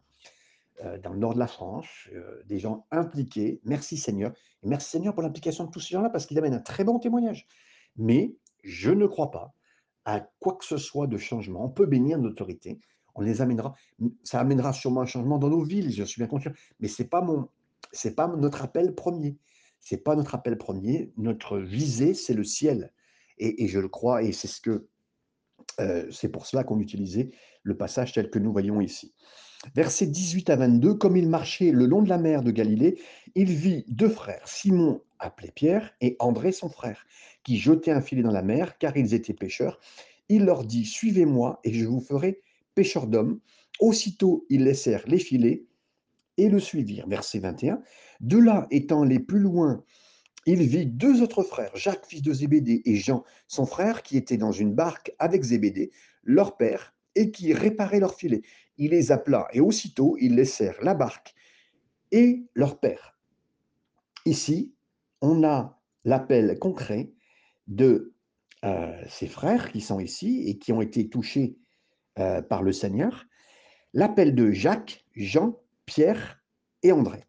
[0.83, 3.61] euh, dans le nord de la France, euh, des gens impliqués.
[3.63, 4.33] Merci Seigneur.
[4.63, 7.47] Merci Seigneur pour l'implication de tous ces gens-là parce qu'ils amènent un très bon témoignage.
[7.95, 9.53] Mais je ne crois pas
[10.05, 11.63] à quoi que ce soit de changement.
[11.65, 12.79] On peut bénir l'autorité,
[13.15, 13.73] on les amènera.
[14.23, 16.51] Ça amènera sûrement un changement dans nos villes, je suis bien conscient.
[16.79, 17.49] Mais ce n'est pas, mon,
[18.15, 19.37] pas notre appel premier.
[19.79, 21.11] Ce n'est pas notre appel premier.
[21.17, 22.91] Notre visée, c'est le ciel.
[23.37, 24.87] Et, je le crois, et c'est ce que
[25.79, 27.31] euh, c'est pour cela qu'on utilisait
[27.63, 29.13] le passage tel que nous voyons ici.
[29.73, 33.01] Versets 18 à 22, comme il marchait le long de la mer de Galilée,
[33.33, 37.05] il vit deux frères, Simon appelé Pierre et André son frère,
[37.43, 39.79] qui jetaient un filet dans la mer, car ils étaient pêcheurs.
[40.29, 42.41] Il leur dit, Suivez-moi, et je vous ferai
[42.75, 43.39] pêcheurs d'hommes.
[43.79, 45.65] Aussitôt, ils laissèrent les filets
[46.37, 47.07] et le suivirent.
[47.07, 47.81] Verset 21.
[48.21, 49.83] De là, étant les plus loin
[50.45, 54.37] il vit deux autres frères, Jacques, fils de Zébédée, et Jean, son frère, qui étaient
[54.37, 55.91] dans une barque avec Zébédée,
[56.23, 58.41] leur père, et qui réparaient leur filet.
[58.77, 61.33] Il les appela, et aussitôt ils laissèrent la barque
[62.11, 63.17] et leur père.
[64.25, 64.73] Ici,
[65.21, 67.11] on a l'appel concret
[67.67, 68.13] de
[68.63, 71.57] euh, ces frères qui sont ici et qui ont été touchés
[72.19, 73.25] euh, par le Seigneur,
[73.93, 76.43] l'appel de Jacques, Jean, Pierre
[76.83, 77.23] et André.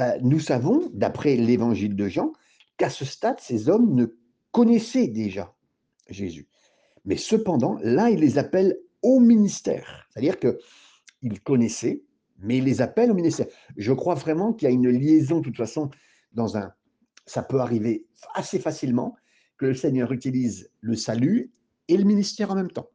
[0.00, 2.32] Euh, nous savons, d'après l'évangile de Jean,
[2.78, 4.06] qu'à ce stade, ces hommes ne
[4.52, 5.54] connaissaient déjà
[6.08, 6.48] Jésus.
[7.04, 10.06] Mais cependant, là, il les appelle au ministère.
[10.10, 12.02] C'est-à-dire qu'ils connaissaient,
[12.38, 13.46] mais il les appelle au ministère.
[13.76, 15.90] Je crois vraiment qu'il y a une liaison, de toute façon,
[16.32, 16.72] dans un.
[17.26, 19.14] Ça peut arriver assez facilement
[19.58, 21.52] que le Seigneur utilise le salut
[21.88, 22.88] et le ministère en même temps.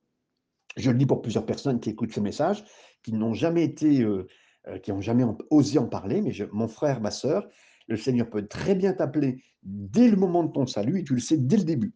[0.77, 2.63] Je le dis pour plusieurs personnes qui écoutent ce message,
[3.03, 4.27] qui n'ont jamais été, euh,
[4.67, 7.47] euh, qui n'ont jamais osé en parler, mais mon frère, ma soeur,
[7.87, 11.19] le Seigneur peut très bien t'appeler dès le moment de ton salut et tu le
[11.19, 11.93] sais dès le début.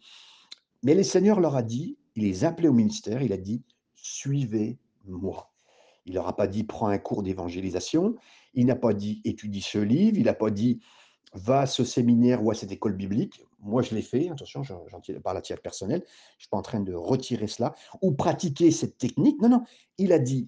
[0.83, 3.63] Mais le Seigneur leur a dit, il les a appelés au ministère, il a dit
[3.95, 5.51] Suivez-moi.
[6.05, 8.15] Il leur a pas dit Prends un cours d'évangélisation,
[8.53, 10.79] il n'a pas dit Étudie ce livre, il n'a pas dit
[11.33, 13.43] Va à ce séminaire ou à cette école biblique.
[13.59, 14.79] Moi, je l'ai fait, attention, j'en
[15.21, 18.71] par la tiers personnelle, je ne suis pas en train de retirer cela, ou pratiquer
[18.71, 19.41] cette technique.
[19.41, 19.63] Non, non,
[19.97, 20.47] il a dit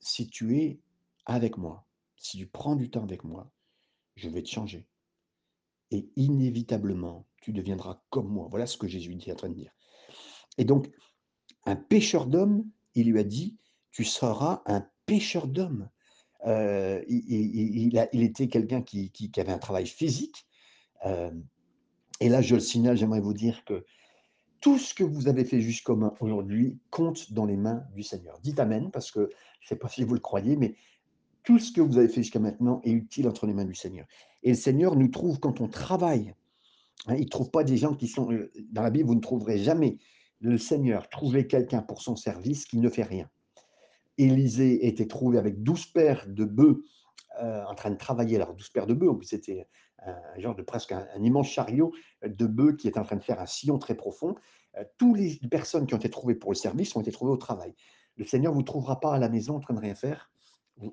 [0.00, 0.78] Si tu es
[1.24, 1.84] avec moi,
[2.16, 3.50] si tu prends du temps avec moi,
[4.20, 4.86] je vais te changer.
[5.90, 8.46] Et inévitablement, tu deviendras comme moi.
[8.50, 9.72] Voilà ce que Jésus est en train de dire.
[10.58, 10.90] Et donc,
[11.64, 13.56] un pêcheur d'hommes, il lui a dit,
[13.90, 15.90] tu seras un pêcheur d'hommes.
[16.46, 20.46] Heu, il était quelqu'un qui avait un travail physique,
[21.02, 21.44] hem
[22.20, 23.84] et là, je le signale, j'aimerais vous dire que
[24.60, 28.38] tout ce que vous avez fait jusqu'au aujourd'hui compte dans les mains du Seigneur.
[28.40, 29.30] Dites amen parce que
[29.60, 30.76] je ne sais pas si vous le croyez, mais
[31.50, 34.06] tout ce que vous avez fait jusqu'à maintenant est utile entre les mains du Seigneur
[34.44, 36.32] et le Seigneur nous trouve quand on travaille,
[37.08, 39.20] hein, il ne trouve pas des gens qui sont, heu dans la Bible, vous ne
[39.20, 39.98] trouverez jamais
[40.38, 43.28] le Seigneur trouver quelqu'un pour son service qui ne fait rien.
[44.16, 46.84] Élisée était trouvé avec 12 paires de bœufs,
[47.42, 48.36] heu, en train de travailler.
[48.36, 49.66] Alors 12 paires de bœufs, c'était
[50.06, 51.92] un genre de presque un immense chariot
[52.24, 54.36] de bœufs qui était en train de faire un sillon très profond.
[54.78, 57.36] Heu, tous les personnes qui ont été trouvées pour le service ont été trouvées au
[57.36, 57.74] travail.
[58.14, 60.30] Le Seigneur ne vous trouvera pas à la maison en train de rien faire.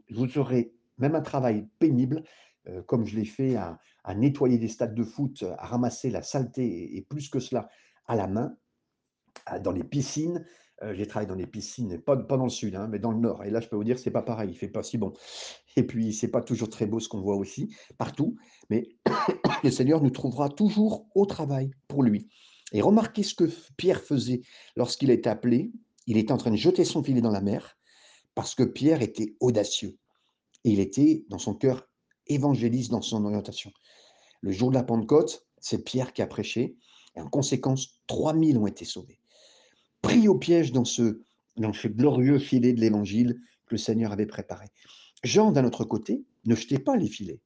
[0.10, 2.24] Vous aurez même un travail pénible,
[2.68, 3.80] heu, comme je l'ai fait à
[4.16, 7.70] nettoyer des stades de foot, à ramasser la saleté et plus que cela
[8.08, 8.56] à la main,
[9.46, 10.46] à dans les piscines.
[10.94, 13.44] J'ai travaillé dans les piscines, pas dans le sud, hein, mais dans le nord.
[13.44, 15.12] Et là, je peux vous dire, c'est pas pareil, il fait pas si bon.
[15.76, 18.36] Et puis c'est pas toujours très beau ce qu'on voit aussi, partout,
[18.70, 18.88] mais
[19.64, 22.30] le Seigneur nous trouvera toujours au travail pour lui.
[22.74, 24.42] Et remarquez ce que Pierre faisait
[24.76, 25.72] lorsqu'il été appelé.
[26.06, 27.77] Il était en train de jeter son filet dans la mer
[28.38, 29.98] parce que Pierre était audacieux
[30.64, 31.90] et il était dans son cœur
[32.28, 33.72] évangéliste dans son orientation.
[34.42, 36.78] Le jour de la Pentecôte, c'est Pierre qui a prêché
[37.16, 39.20] et en conséquence, 3000 ont été sauvés.
[40.04, 41.24] Pris au piège dans ce
[41.56, 44.68] dans glorieux filet de l'évangile que le Seigneur avait préparé.
[45.24, 47.42] Jean, d'un autre côté, ne jetait pas les filets,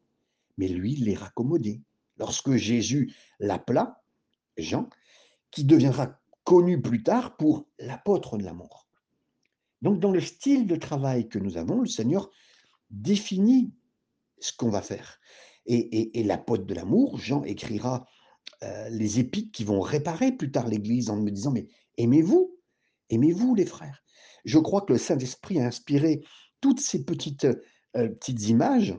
[0.57, 1.79] mais lui les raccommodait.
[2.17, 4.01] Lorsque Jésus l'appela,
[4.57, 4.89] Jean,
[5.51, 8.90] qui deviendra connu plus tard pour l'apôtre de l'amour.
[9.81, 12.29] Donc dans le style de travail que nous avons, le Seigneur
[12.89, 13.73] définit
[14.39, 15.19] ce qu'on va faire
[15.65, 18.05] et et et de l'amour, Jean écrira,
[18.63, 21.67] heu, les épîtres qui vont réparer plus tard l'Église en me disant: «Mais
[21.97, 22.57] aimez-vous,
[23.09, 24.03] aimez-vous les frères».
[24.45, 26.23] Je crois que le Saint-Esprit a inspiré
[26.61, 28.97] toutes ces petites, heu, petites images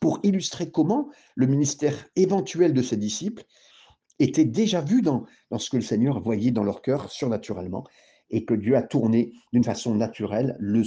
[0.00, 3.44] pour illustrer comment le ministère éventuel de ses disciples
[4.18, 7.84] était déjà vu dans dans ce que le Seigneur voyait dans leur cœur surnaturellement
[8.30, 10.82] et que Dieu a tourné d'une façon naturelle le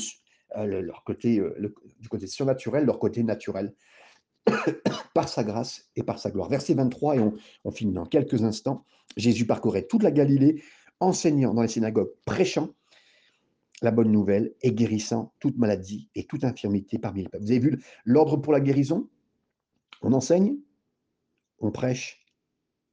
[0.65, 3.75] le leur côté, le du côté surnaturel, leur côté naturel
[5.13, 6.49] par sa grâce et par sa gloire.
[6.49, 8.86] Verset 23 et on on finit dans quelques instants.
[9.15, 10.63] Jésus parcourait toute la Galilée,
[10.99, 12.73] enseignant dans les synagogues, prêchant
[13.82, 17.43] la bonne nouvelle et guérissant toute maladie et toute infirmité parmi les peuples.
[17.43, 19.10] Vous avez vu l'ordre pour la guérison?
[20.02, 20.58] On enseigne,
[21.60, 22.25] on prêche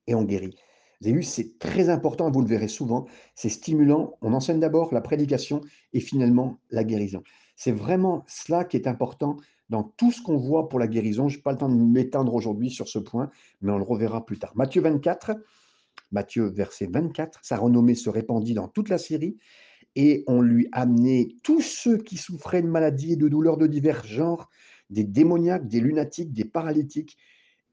[0.06, 0.56] et on guérit.
[1.02, 4.16] Vous c'est très important, vous le verrez souvent, c'est stimulant.
[4.22, 5.61] On enseigne d'abord la prédication
[5.92, 7.22] et finalement la guérison.
[7.54, 9.37] C'est vraiment cela qui est important
[9.68, 11.28] dans tout ce qu'on voit pour la guérison.
[11.28, 13.30] Je n'ai pas le temps de m'étendre aujourd'hui sur ce point,
[13.61, 14.52] mais on le reverra plus tard.
[14.54, 15.32] Matthieu 24,
[16.12, 19.37] Matthieu verset 24, sa renommée se répandit dans toute la Syrie
[19.96, 24.04] et on lui amenait tous ceux qui souffraient de maladies et de douleurs de divers
[24.06, 24.50] genres,
[24.90, 27.16] des démoniaques, des lunatiques, des paralytiques,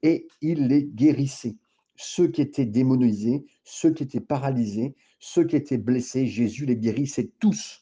[0.02, 1.56] et il les guérissait.
[1.96, 7.30] Ceux qui étaient démonisés, ceux qui étaient paralysés, ceux qui étaient blessés, Jésus les guérissait
[7.38, 7.80] tous.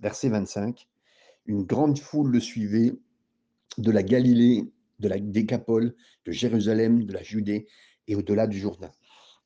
[0.00, 0.88] Verset 25,
[1.46, 2.92] une grande foule le suivait
[3.78, 4.64] de la Galilée,
[4.98, 7.66] de la Décapole, de Jérusalem, de la Judée
[8.08, 8.90] et au-delà du Jourdain.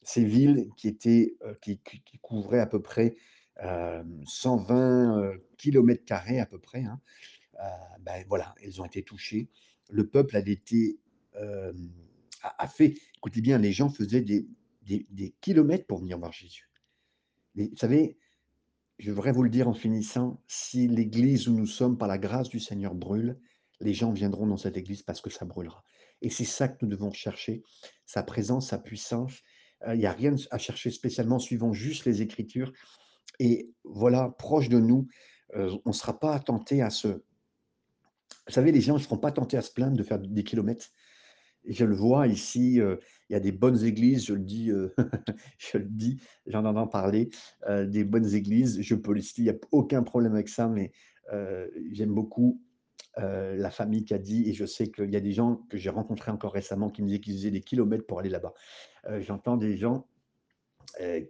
[0.03, 0.97] Ces villes qui
[1.43, 1.55] euh,
[2.21, 3.17] couvraient à peu près
[3.63, 7.01] euh, 120 euh, kilomètres carrés à peu près, hein,
[7.61, 7.67] euh,
[8.01, 9.49] ben voilà, elles ont été touchées.
[9.91, 10.99] Le peuple a été,
[11.37, 11.73] euh,
[12.59, 14.47] a, fait, écoutez bien, les gens faisaient des,
[14.83, 16.71] des, des kilomètres pour venir voir Jésus.
[17.55, 18.19] Mais vous savez,
[18.99, 22.49] je voudrais vous le dire en finissant, si l'église où nous sommes, par la grâce
[22.49, 23.39] du Seigneur, brûle,
[23.81, 25.83] les gens viendront dans cette église parce que ça brûlera.
[26.23, 27.63] Et c'est ça que nous devons chercher,
[28.07, 29.43] sa présence, sa puissance.
[29.87, 32.73] Euh, Il n'y a rien à chercher spécialement, suivant juste les Écritures.
[33.41, 35.09] Et voilà, proche de nous,
[35.57, 37.09] euh, on ne sera pas tenté à se...
[37.09, 40.87] Vous savez, les gens ne seront pas tentés à se plaindre de faire des kilomètres.
[41.67, 43.01] Je le vois ici, heu,
[43.31, 44.95] il y a des bonnes églises, je le dis, heu,
[45.59, 47.31] je le dis, j'en entends parler,
[47.69, 48.81] heu, des bonnes églises.
[48.83, 50.93] Je peux les citer, il y a aucun problème avec ça, mais
[51.33, 52.61] heu, j'aime beaucoup,
[53.17, 55.91] la famille qui a dit et je sais qu'il y a des gens que j'ai
[55.91, 58.55] rencontrés encore récemment qui me disaient qu'ils faisaient des kilomètres pour aller là-bas.
[59.21, 60.09] J'entends des gens,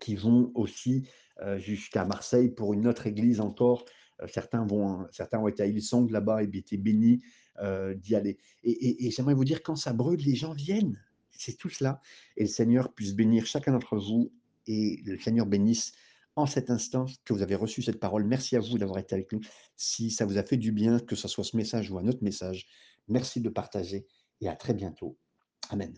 [0.00, 1.08] qui vont aussi,
[1.56, 3.84] jusqu'à Marseille pour une autre église encore.
[4.28, 7.20] Certains vont certains ont été à Hillsong là-bas et été bénis,
[7.62, 8.38] heu, d'y aller.
[8.62, 11.00] Et et et j'aimerais vous dire quand ça brûle, les gens viennent.
[11.30, 12.00] C'est tout cela
[12.36, 14.32] et le Seigneur puisse bénir chacun d'entre vous
[14.66, 15.92] et le Seigneur bénisse
[16.36, 18.24] en cet instant que vous avez reçu cette parole.
[18.24, 19.40] Merci à vous d'avoir été avec nous.
[19.76, 22.22] Si ça vous a fait du bien, que ce soit ce message ou un autre
[22.22, 22.66] message,
[23.08, 24.06] merci de partager
[24.40, 25.16] et à très bientôt.
[25.70, 25.94] Amen.